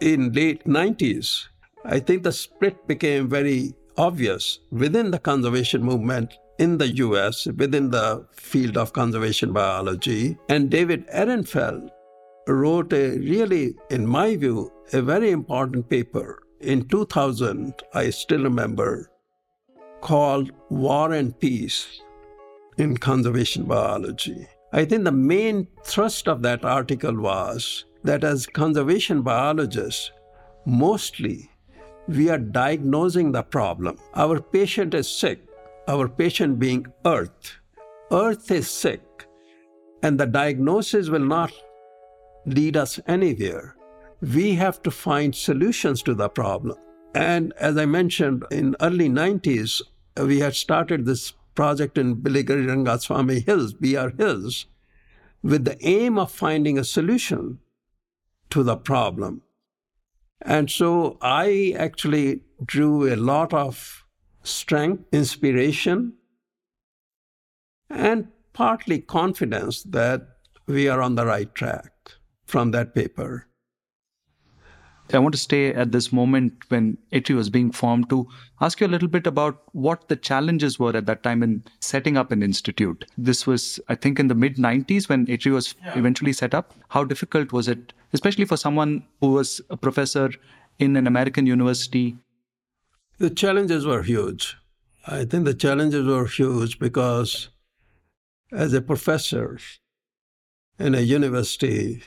[0.00, 1.46] In late 90s,
[1.84, 7.90] I think the split became very obvious within the conservation movement in the US within
[7.90, 10.38] the field of conservation biology.
[10.48, 11.90] And David Ehrenfeld
[12.46, 19.10] wrote a really, in my view, a very important paper in 2000, I still remember,
[20.00, 22.00] called War and Peace
[22.78, 24.46] in Conservation Biology.
[24.72, 30.12] I think the main thrust of that article was that as conservation biologists,
[30.64, 31.50] mostly
[32.06, 33.98] we are diagnosing the problem.
[34.14, 35.40] Our patient is sick,
[35.88, 37.58] our patient being Earth.
[38.10, 39.02] Earth is sick,
[40.02, 41.52] and the diagnosis will not
[42.46, 43.76] lead us anywhere.
[44.20, 46.76] We have to find solutions to the problem.
[47.14, 49.82] And as I mentioned, in early 90s,
[50.16, 54.66] we had started this project in Biligiri Rangaswamy Hills, BR Hills,
[55.42, 57.58] with the aim of finding a solution
[58.50, 59.42] to the problem.
[60.40, 64.01] And so I actually drew a lot of
[64.42, 66.14] strength, inspiration,
[67.90, 70.26] and partly confidence that
[70.66, 71.92] we are on the right track
[72.46, 73.46] from that paper.
[75.12, 78.26] I want to stay at this moment when ATREE was being formed to
[78.60, 82.16] ask you a little bit about what the challenges were at that time in setting
[82.16, 83.04] up an institute.
[83.18, 85.98] This was, I think, in the mid 90s when ATREE was yeah.
[85.98, 86.74] eventually set up.
[86.88, 90.30] How difficult was it, especially for someone who was a professor
[90.78, 92.16] in an American university?
[93.18, 94.56] The challenges were huge.
[95.06, 97.50] I think the challenges were huge because
[98.50, 99.58] as a professor
[100.78, 102.02] in a university,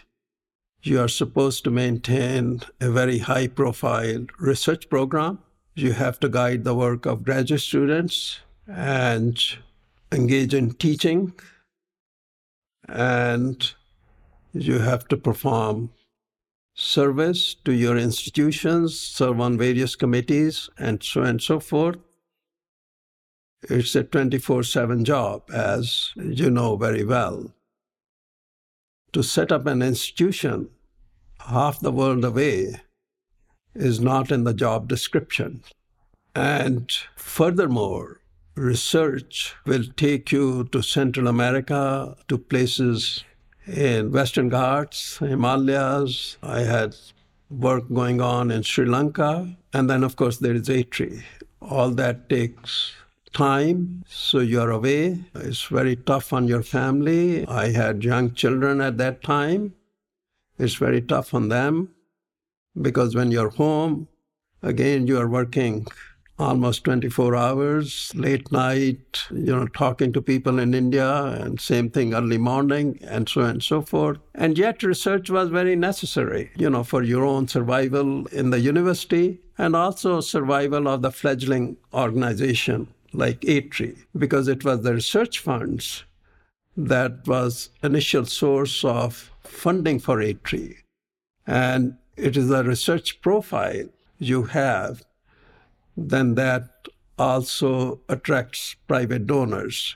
[0.81, 5.39] you are supposed to maintain a very high profile research program.
[5.75, 9.37] You have to guide the work of graduate students and
[10.11, 11.33] engage in teaching.
[12.87, 13.73] And
[14.53, 15.91] you have to perform
[16.75, 21.97] service to your institutions, serve on various committees, and so and so forth.
[23.69, 27.51] It's a 24 7 job, as you know very well.
[29.13, 30.69] To set up an institution
[31.39, 32.81] half the world away
[33.73, 35.63] is not in the job description.
[36.35, 38.21] And furthermore,
[38.55, 43.23] research will take you to Central America, to places
[43.67, 46.37] in Western Ghats, Himalayas.
[46.43, 46.95] I had
[47.49, 49.55] work going on in Sri Lanka.
[49.73, 51.23] And then, of course, there is ATREE.
[51.61, 52.93] All that takes
[53.33, 55.19] time, so you're away.
[55.35, 57.45] It's very tough on your family.
[57.47, 59.73] I had young children at that time.
[60.57, 61.89] It's very tough on them
[62.81, 64.07] because when you're home,
[64.61, 65.85] again, you are working
[66.37, 72.13] almost 24 hours, late night, you know, talking to people in India, and same thing
[72.13, 74.17] early morning, and so on and so forth.
[74.33, 79.39] And yet, research was very necessary, you know, for your own survival in the university
[79.57, 86.03] and also survival of the fledgling organization like ATREE, because it was the research funds
[86.75, 90.79] that was initial source of funding for ATREE.
[91.47, 93.85] And it is a research profile
[94.17, 95.03] you have,
[95.97, 96.69] then that
[97.17, 99.95] also attracts private donors.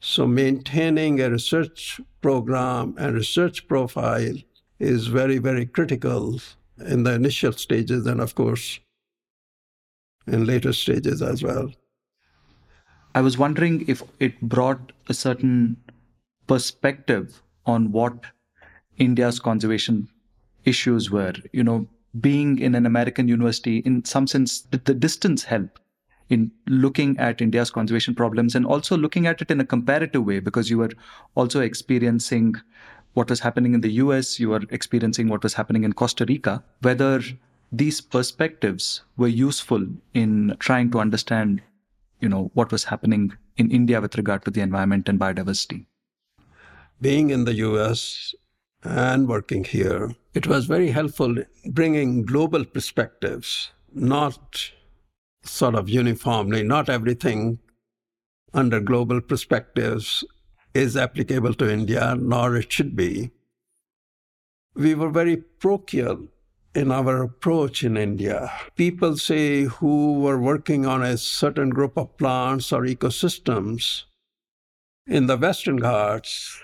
[0.00, 4.34] So maintaining a research program and research profile
[4.78, 6.40] is very, very critical
[6.78, 8.80] in the initial stages and of course
[10.26, 11.70] in later stages as well.
[13.14, 15.76] I was wondering if it brought a certain
[16.46, 18.24] perspective on what
[18.98, 20.08] India's conservation
[20.64, 21.34] issues were.
[21.52, 21.86] You know,
[22.20, 25.78] being in an American university, in some sense, did the distance help
[26.30, 30.40] in looking at India's conservation problems and also looking at it in a comparative way
[30.40, 30.90] because you were
[31.34, 32.54] also experiencing
[33.12, 36.62] what was happening in the US, you were experiencing what was happening in Costa Rica,
[36.80, 37.22] whether
[37.70, 41.62] these perspectives were useful in trying to understand
[42.20, 45.84] you know what was happening in India with regard to the environment and biodiversity.
[47.00, 48.34] Being in the US
[48.84, 54.70] and working here, it was very helpful bringing global perspectives, not
[55.42, 57.58] sort of uniformly, not everything
[58.52, 60.24] under global perspectives
[60.74, 63.30] is applicable to India, nor it should be.
[64.74, 66.28] We were very parochial
[66.74, 68.50] in our approach in India.
[68.74, 74.04] People say who were working on a certain group of plants or ecosystems
[75.06, 76.60] in the Western Ghats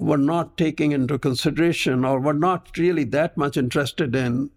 [0.00, 4.50] were not taking into consideration or were not really that much interested in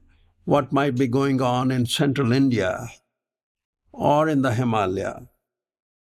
[0.45, 2.87] what might be going on in central India
[3.91, 5.27] or in the Himalaya.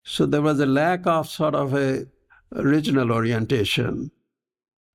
[0.04, 2.08] So there was a lack of sort of a
[2.52, 4.12] regional orientation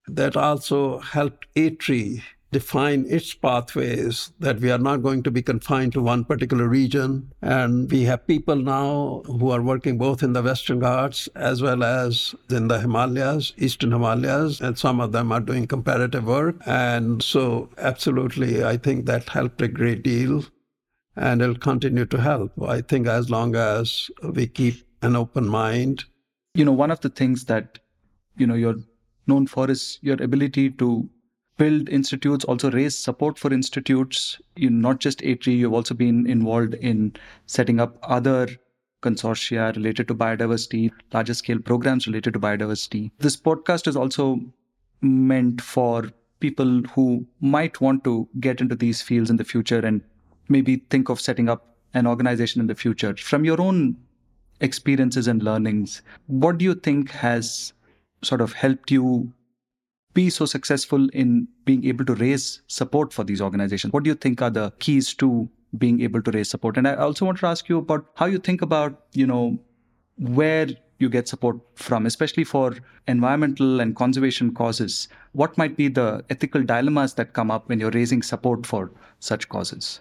[0.07, 2.22] that also helped ATREE
[2.53, 7.32] define its pathways, that we are not going to be confined to one particular region.
[7.40, 11.82] And we have people now who are working both in the Western Ghats as well
[11.82, 16.57] as in the Himalayas, Eastern Himalayas, and some of them are doing comparative work.
[16.66, 20.44] And so, absolutely, I think that helped a great deal.
[21.16, 22.53] and it'll continue to help.
[22.62, 26.05] I think as long as we keep an open mind.
[26.55, 27.78] You know, one of the things that,
[28.36, 28.80] you know, you're
[29.26, 31.09] known for is your ability to
[31.59, 34.40] build institutes, also raise support for institutes.
[34.57, 37.14] You not just ATREE, you've also been involved in
[37.46, 38.48] setting up other
[39.03, 43.11] consortia related to biodiversity, larger scale programs related to biodiversity.
[43.18, 44.40] This podcast is also
[45.00, 50.03] meant for people who might want to get into these fields in the future and
[50.48, 53.14] maybe think of setting up an organization in the future.
[53.16, 53.96] From your own
[54.61, 57.72] experiences and learnings, what do you think has
[58.22, 59.32] sort of helped you
[60.15, 63.93] be so successful in being able to raise support for these organizations?
[63.93, 65.49] What do you think are the keys to
[65.79, 66.77] being able to raise support?
[66.77, 69.59] And I also want to ask you about how you think about, you know,
[70.17, 72.77] where you get support from, especially for
[73.09, 75.09] environmental and conservation causes.
[75.33, 79.49] What might be the ethical dilemmas that come up when you're raising support for such
[79.49, 80.01] causes?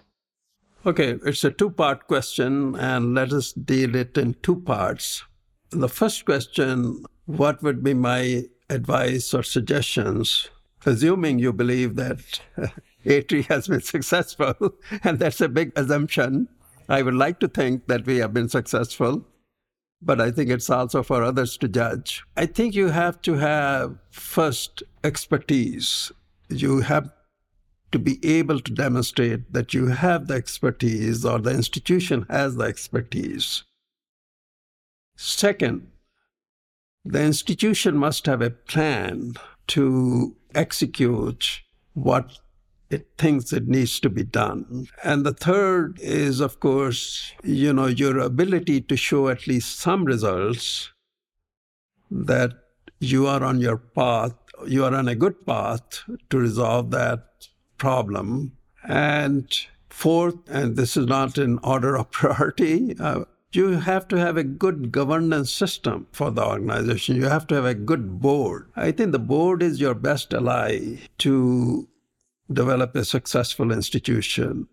[0.84, 5.24] Okay, it's a two part question, and let us deal it in two parts.
[5.70, 10.48] The first question what would be my advice or suggestions,
[10.84, 12.40] assuming you believe that
[13.04, 16.48] ATREE has been successful, and that's a big assumption.
[16.88, 19.26] I would like to think that we have been successful,
[20.00, 22.24] but I think it's also for others to judge.
[22.36, 26.10] I think you have to have first expertise.
[26.48, 27.12] You have
[27.92, 32.64] to be able to demonstrate that you have the expertise or the institution has the
[32.64, 33.64] expertise.
[35.16, 35.88] Second,
[37.04, 39.34] the institution must have a plan
[39.68, 41.62] to execute
[41.94, 42.38] what
[42.90, 44.86] it thinks it needs to be done.
[45.02, 50.04] And the third is, of course, you know, your ability to show at least some
[50.04, 50.92] results
[52.10, 52.52] that
[53.00, 54.34] you are on your path,
[54.66, 57.48] you are on a good path to resolve that
[57.78, 58.52] problem.
[58.84, 59.48] And
[59.88, 64.44] fourth, and this is not in order of priority, uh, you have to have a
[64.44, 67.16] good governance system for the organization.
[67.16, 68.70] You have to have a good board.
[68.76, 71.88] I think the board is your best ally to
[72.52, 74.68] develop a successful institution.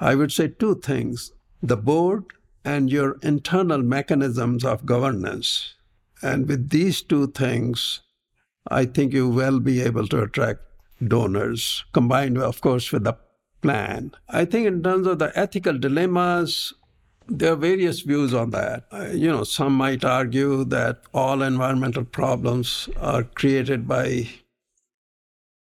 [0.00, 2.24] I would say two things the board
[2.64, 5.74] and your internal mechanisms of governance.
[6.22, 8.00] And with these two things,
[8.68, 10.60] I think you will be able to attract
[11.06, 13.16] donors, combined, of course, with the
[13.60, 14.12] plan.
[14.28, 16.72] I think, in terms of the ethical dilemmas,
[17.28, 18.84] there are various views on that.
[19.12, 24.28] You know, some might argue that all environmental problems are created by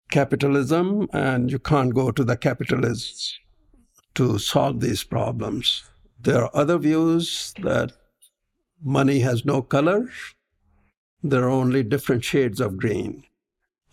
[0.09, 3.39] capitalism, and you can't go to the capitalists
[4.15, 5.83] to solve these problems.
[6.19, 7.93] There are other views that
[8.83, 10.09] money has no color,
[11.23, 13.23] there are only different shades of green.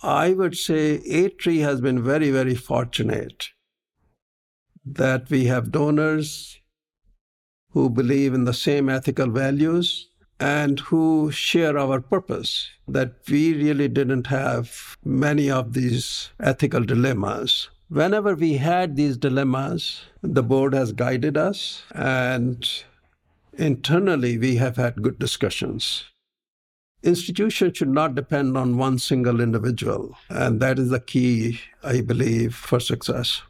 [0.02, 3.50] I would say ATREE has been very, very fortunate
[4.84, 6.58] that we have donors
[7.72, 10.08] who believe in the same ethical values
[10.40, 17.68] and who share our purpose, that we really didn't have many of these ethical dilemmas.
[17.88, 22.68] Whenever we had these dilemmas, the board has guided us, and
[23.54, 26.04] internally we have had good discussions.
[27.02, 32.54] Institutions should not depend on one single individual, and that is the key, I believe,
[32.54, 33.42] for success.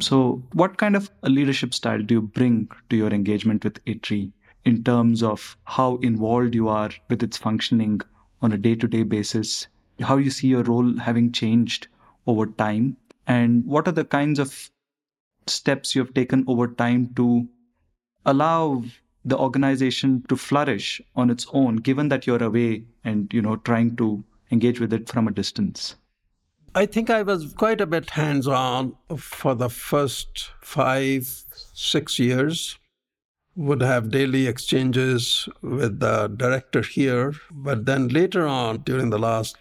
[0.00, 4.32] So, what kind of a leadership style do you bring to your engagement with ATREE
[4.64, 8.00] in terms of how involved you are with its functioning
[8.40, 9.66] on a day to day basis,
[10.00, 11.88] how you see your role having changed
[12.26, 14.70] over time, and what are the kinds of
[15.46, 17.48] steps you have taken over time to
[18.26, 18.82] allow
[19.24, 23.96] the organization to flourish on its own given that you're away and you know trying
[23.96, 25.96] to engage with it from a distance
[26.74, 31.44] i think i was quite a bit hands on for the first 5
[31.74, 32.78] 6 years
[33.56, 37.34] would have daily exchanges with the director here.
[37.50, 39.56] But then later on, during the last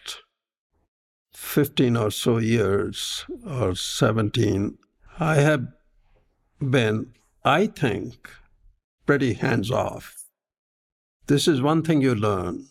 [1.34, 4.78] 15 or so years, or 17,
[5.20, 5.68] I have
[6.60, 8.30] been, I think,
[9.06, 10.16] pretty hands off.
[11.28, 12.68] This is one thing you learn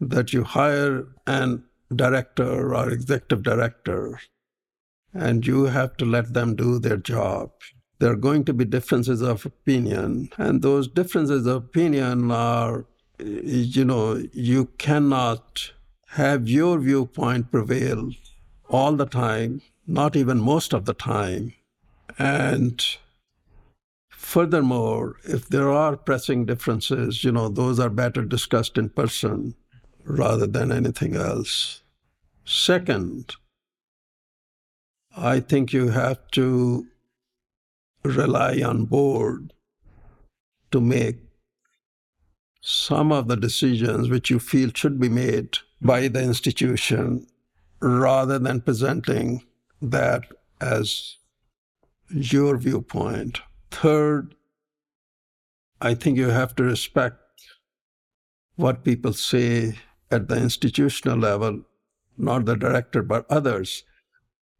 [0.00, 1.64] that you hire an
[1.94, 4.20] director or executive director
[5.12, 7.50] and you have to let them do their job
[8.00, 10.30] there are going to be differences of opinion.
[10.38, 12.86] And those differences of opinion are,
[13.18, 15.72] you know, you cannot
[16.08, 18.10] have your viewpoint prevail
[18.70, 21.52] all the time, not even most of the time.
[22.18, 22.82] And
[24.08, 29.54] furthermore, if there are pressing differences, you know, those are better discussed in person
[30.04, 31.79] rather than anything else.
[32.52, 33.36] Second,
[35.16, 36.84] I think you have to
[38.02, 39.52] rely on board
[40.72, 41.18] to make
[42.60, 47.28] some of the decisions which you feel should be made by the institution
[47.80, 49.44] rather than presenting
[49.80, 50.24] that
[50.60, 51.18] as
[52.08, 53.42] your viewpoint.
[53.70, 54.34] Third,
[55.80, 57.20] I think you have to respect
[58.56, 59.78] what people say
[60.10, 61.62] at the institutional level,
[62.20, 63.84] not the director, but others.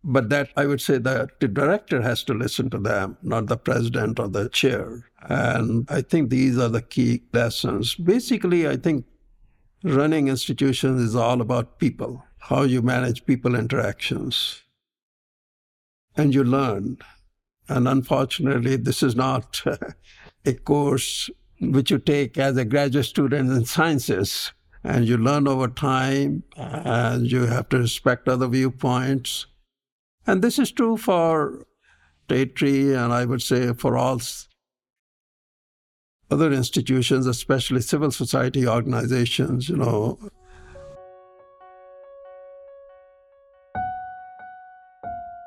[0.02, 3.58] But that I would say that the director has to listen to them, not the
[3.58, 5.04] president or the chair.
[5.22, 7.94] And I think these are the key lessons.
[7.94, 9.04] Basically, I think
[9.84, 14.62] running institutions is all about people, how you manage people interactions.
[16.16, 16.98] And you learn.
[17.68, 19.62] And unfortunately, this is not
[20.44, 21.30] a course
[21.60, 24.52] which you take as a graduate student in sciences.
[24.82, 29.46] And you learn over time, and you have to respect other viewpoints
[30.26, 31.66] and this is true for
[32.28, 34.20] ATREE and I would say for all
[36.30, 40.18] other institutions, especially civil society organizations, you know.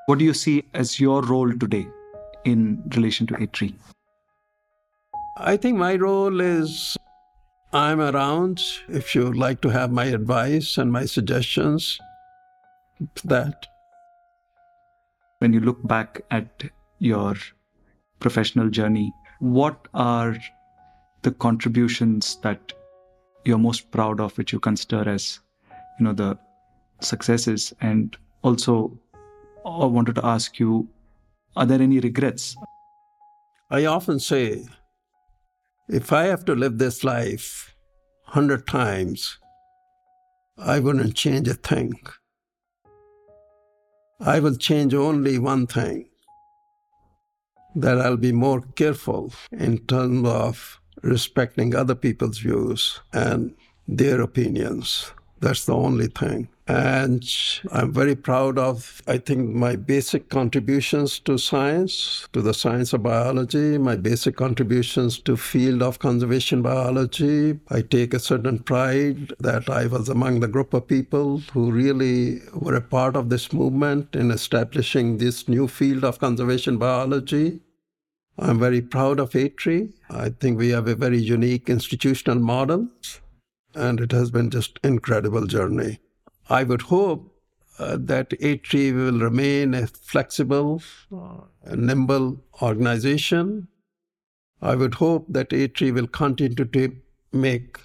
[0.07, 1.87] What do you see as your role today
[2.43, 3.73] in relation to ATREE?
[5.37, 6.97] I think my role is
[7.73, 11.97] I'm around if you'd like to have my advice and my suggestions.
[13.23, 13.65] That
[15.39, 16.65] when you look back at
[16.99, 17.33] your
[18.19, 20.37] professional journey, what are
[21.23, 22.73] the contributions that
[23.43, 25.39] you're most proud of, which you consider as,
[25.99, 26.37] you know, the
[27.01, 27.73] successes?
[27.81, 28.95] And also,
[29.65, 30.87] I wanted to ask you,
[31.55, 32.55] are there any regrets?
[33.71, 34.67] I often say,
[35.89, 37.75] if I have to live this life
[38.23, 39.37] hundred times,
[40.57, 41.99] I wouldn't change a thing.
[44.19, 46.09] I will change only one thing
[47.75, 53.55] that I'll be more careful in terms of respecting other people's views and
[53.87, 55.11] their opinions.
[55.39, 56.47] That's the only thing.
[56.65, 57.29] And
[57.73, 63.03] I'm very proud of, I think, my basic contributions to science, to the science of
[63.03, 67.59] biology, my basic contributions to field of conservation biology.
[67.69, 72.39] I take a certain pride that I was among the group of people who really
[72.53, 77.59] were a part of this movement in establishing this new field of conservation biology.
[78.39, 79.89] I'm very proud of ATREE.
[80.09, 82.87] I think we have a very unique institutional model
[83.75, 85.99] and it has been just incredible journey.
[86.49, 87.33] I would hope
[87.79, 90.81] uh, that ATREE will remain a flexible,
[91.11, 93.67] uh, nimble organization.
[94.61, 96.95] I would hope that ATREE will continue to
[97.31, 97.79] make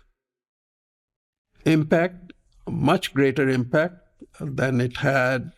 [1.64, 2.32] impact,
[2.68, 3.96] much greater impact
[4.40, 5.52] than it had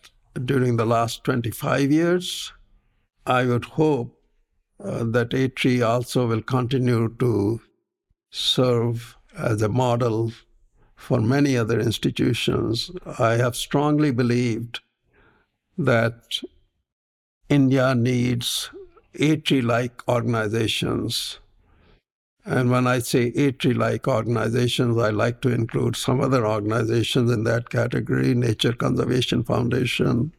[0.45, 2.53] during the last 25 years.
[3.27, 4.17] I would hope
[4.83, 7.61] uh, that ATREE also will continue to
[8.31, 10.33] serve as a model
[11.01, 12.91] for many other institutions.
[13.19, 14.81] I have strongly believed
[15.79, 16.41] that
[17.49, 18.71] India needs
[19.15, 21.39] ATREE like organizations.
[22.45, 27.45] And when I say ATREE like organizations, I like to include some other organizations in
[27.45, 30.33] that category Nature Conservation Foundation,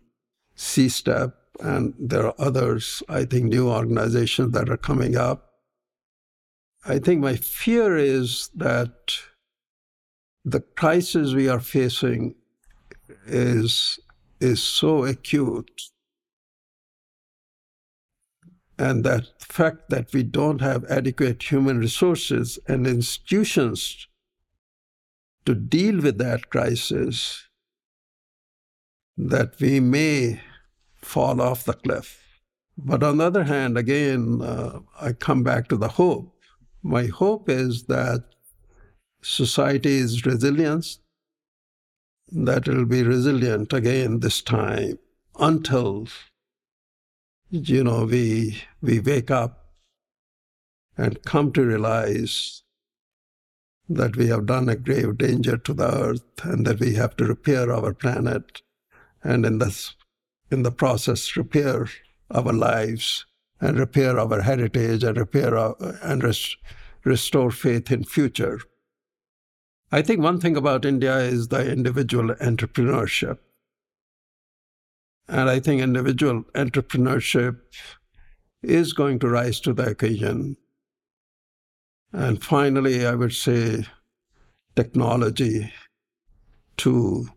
[0.56, 5.50] CSTEP, and there are others, I think, new organizations that are coming up.
[6.86, 9.14] I think my fear is that
[10.44, 12.36] the crisis we are facing
[13.26, 14.00] is,
[14.40, 15.82] is so acute
[18.78, 24.08] and that fact that we don't have adequate human resources and institutions
[25.46, 27.48] to deal with that crisis,
[29.18, 30.42] that we may
[30.98, 32.40] fall off the cliff.
[32.78, 36.34] But on the other hand, again, uh, I come back to the hope
[36.84, 38.24] my hope is that
[39.22, 40.98] society is resilient,
[42.32, 44.98] that it will be resilient again this time
[45.40, 46.08] until
[47.50, 49.66] you know we we wake up
[50.98, 52.64] and come to realize
[53.90, 57.26] that we have done a grave danger to the earth and that we have to
[57.26, 58.62] repair our planet
[59.24, 59.96] and in this
[60.50, 61.88] in the process repair
[62.30, 63.26] our lives
[63.60, 66.58] and repair our heritage and repair our, and rest,
[67.04, 68.60] restore faith in future.
[69.92, 73.40] I think one thing about India is the individual entrepreneurship.
[75.28, 77.60] And I think individual entrepreneurship
[78.64, 80.58] is going to rise to the occasion.
[82.14, 83.86] And finally, I would say
[84.76, 85.74] technology
[86.78, 87.30] too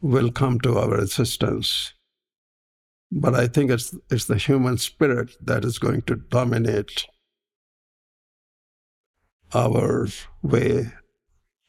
[0.00, 1.92] will come to our assistance
[3.12, 7.06] But I think it's, it's the human spirit that is going to dominate
[9.54, 10.08] our
[10.42, 10.92] way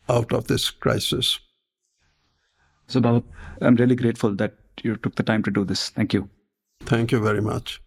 [0.10, 1.40] out of this crisis.
[2.88, 3.24] So, Bawa,
[3.62, 5.90] I'm really grateful that you took the time to do this.
[5.90, 6.30] Thank you.
[6.82, 7.82] Thank you very much.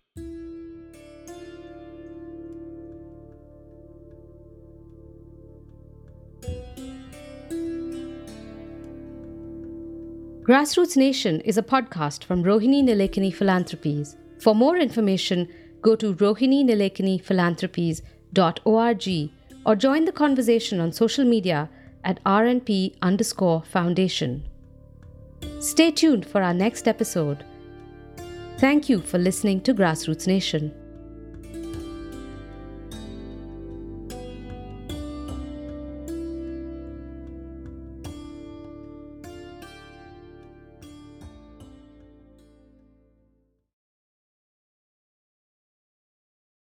[10.46, 14.14] Grassroots Nation is a podcast from Rohini Nilekani Philanthropies.
[14.38, 15.48] For more information,
[15.82, 17.20] go to rohininilekani
[19.64, 21.68] or join the conversation on social media
[22.06, 24.48] at RNP underscore foundation.
[25.58, 27.44] Stay tuned for our next episode.
[28.58, 30.72] Thank you for listening to Grassroots Nation.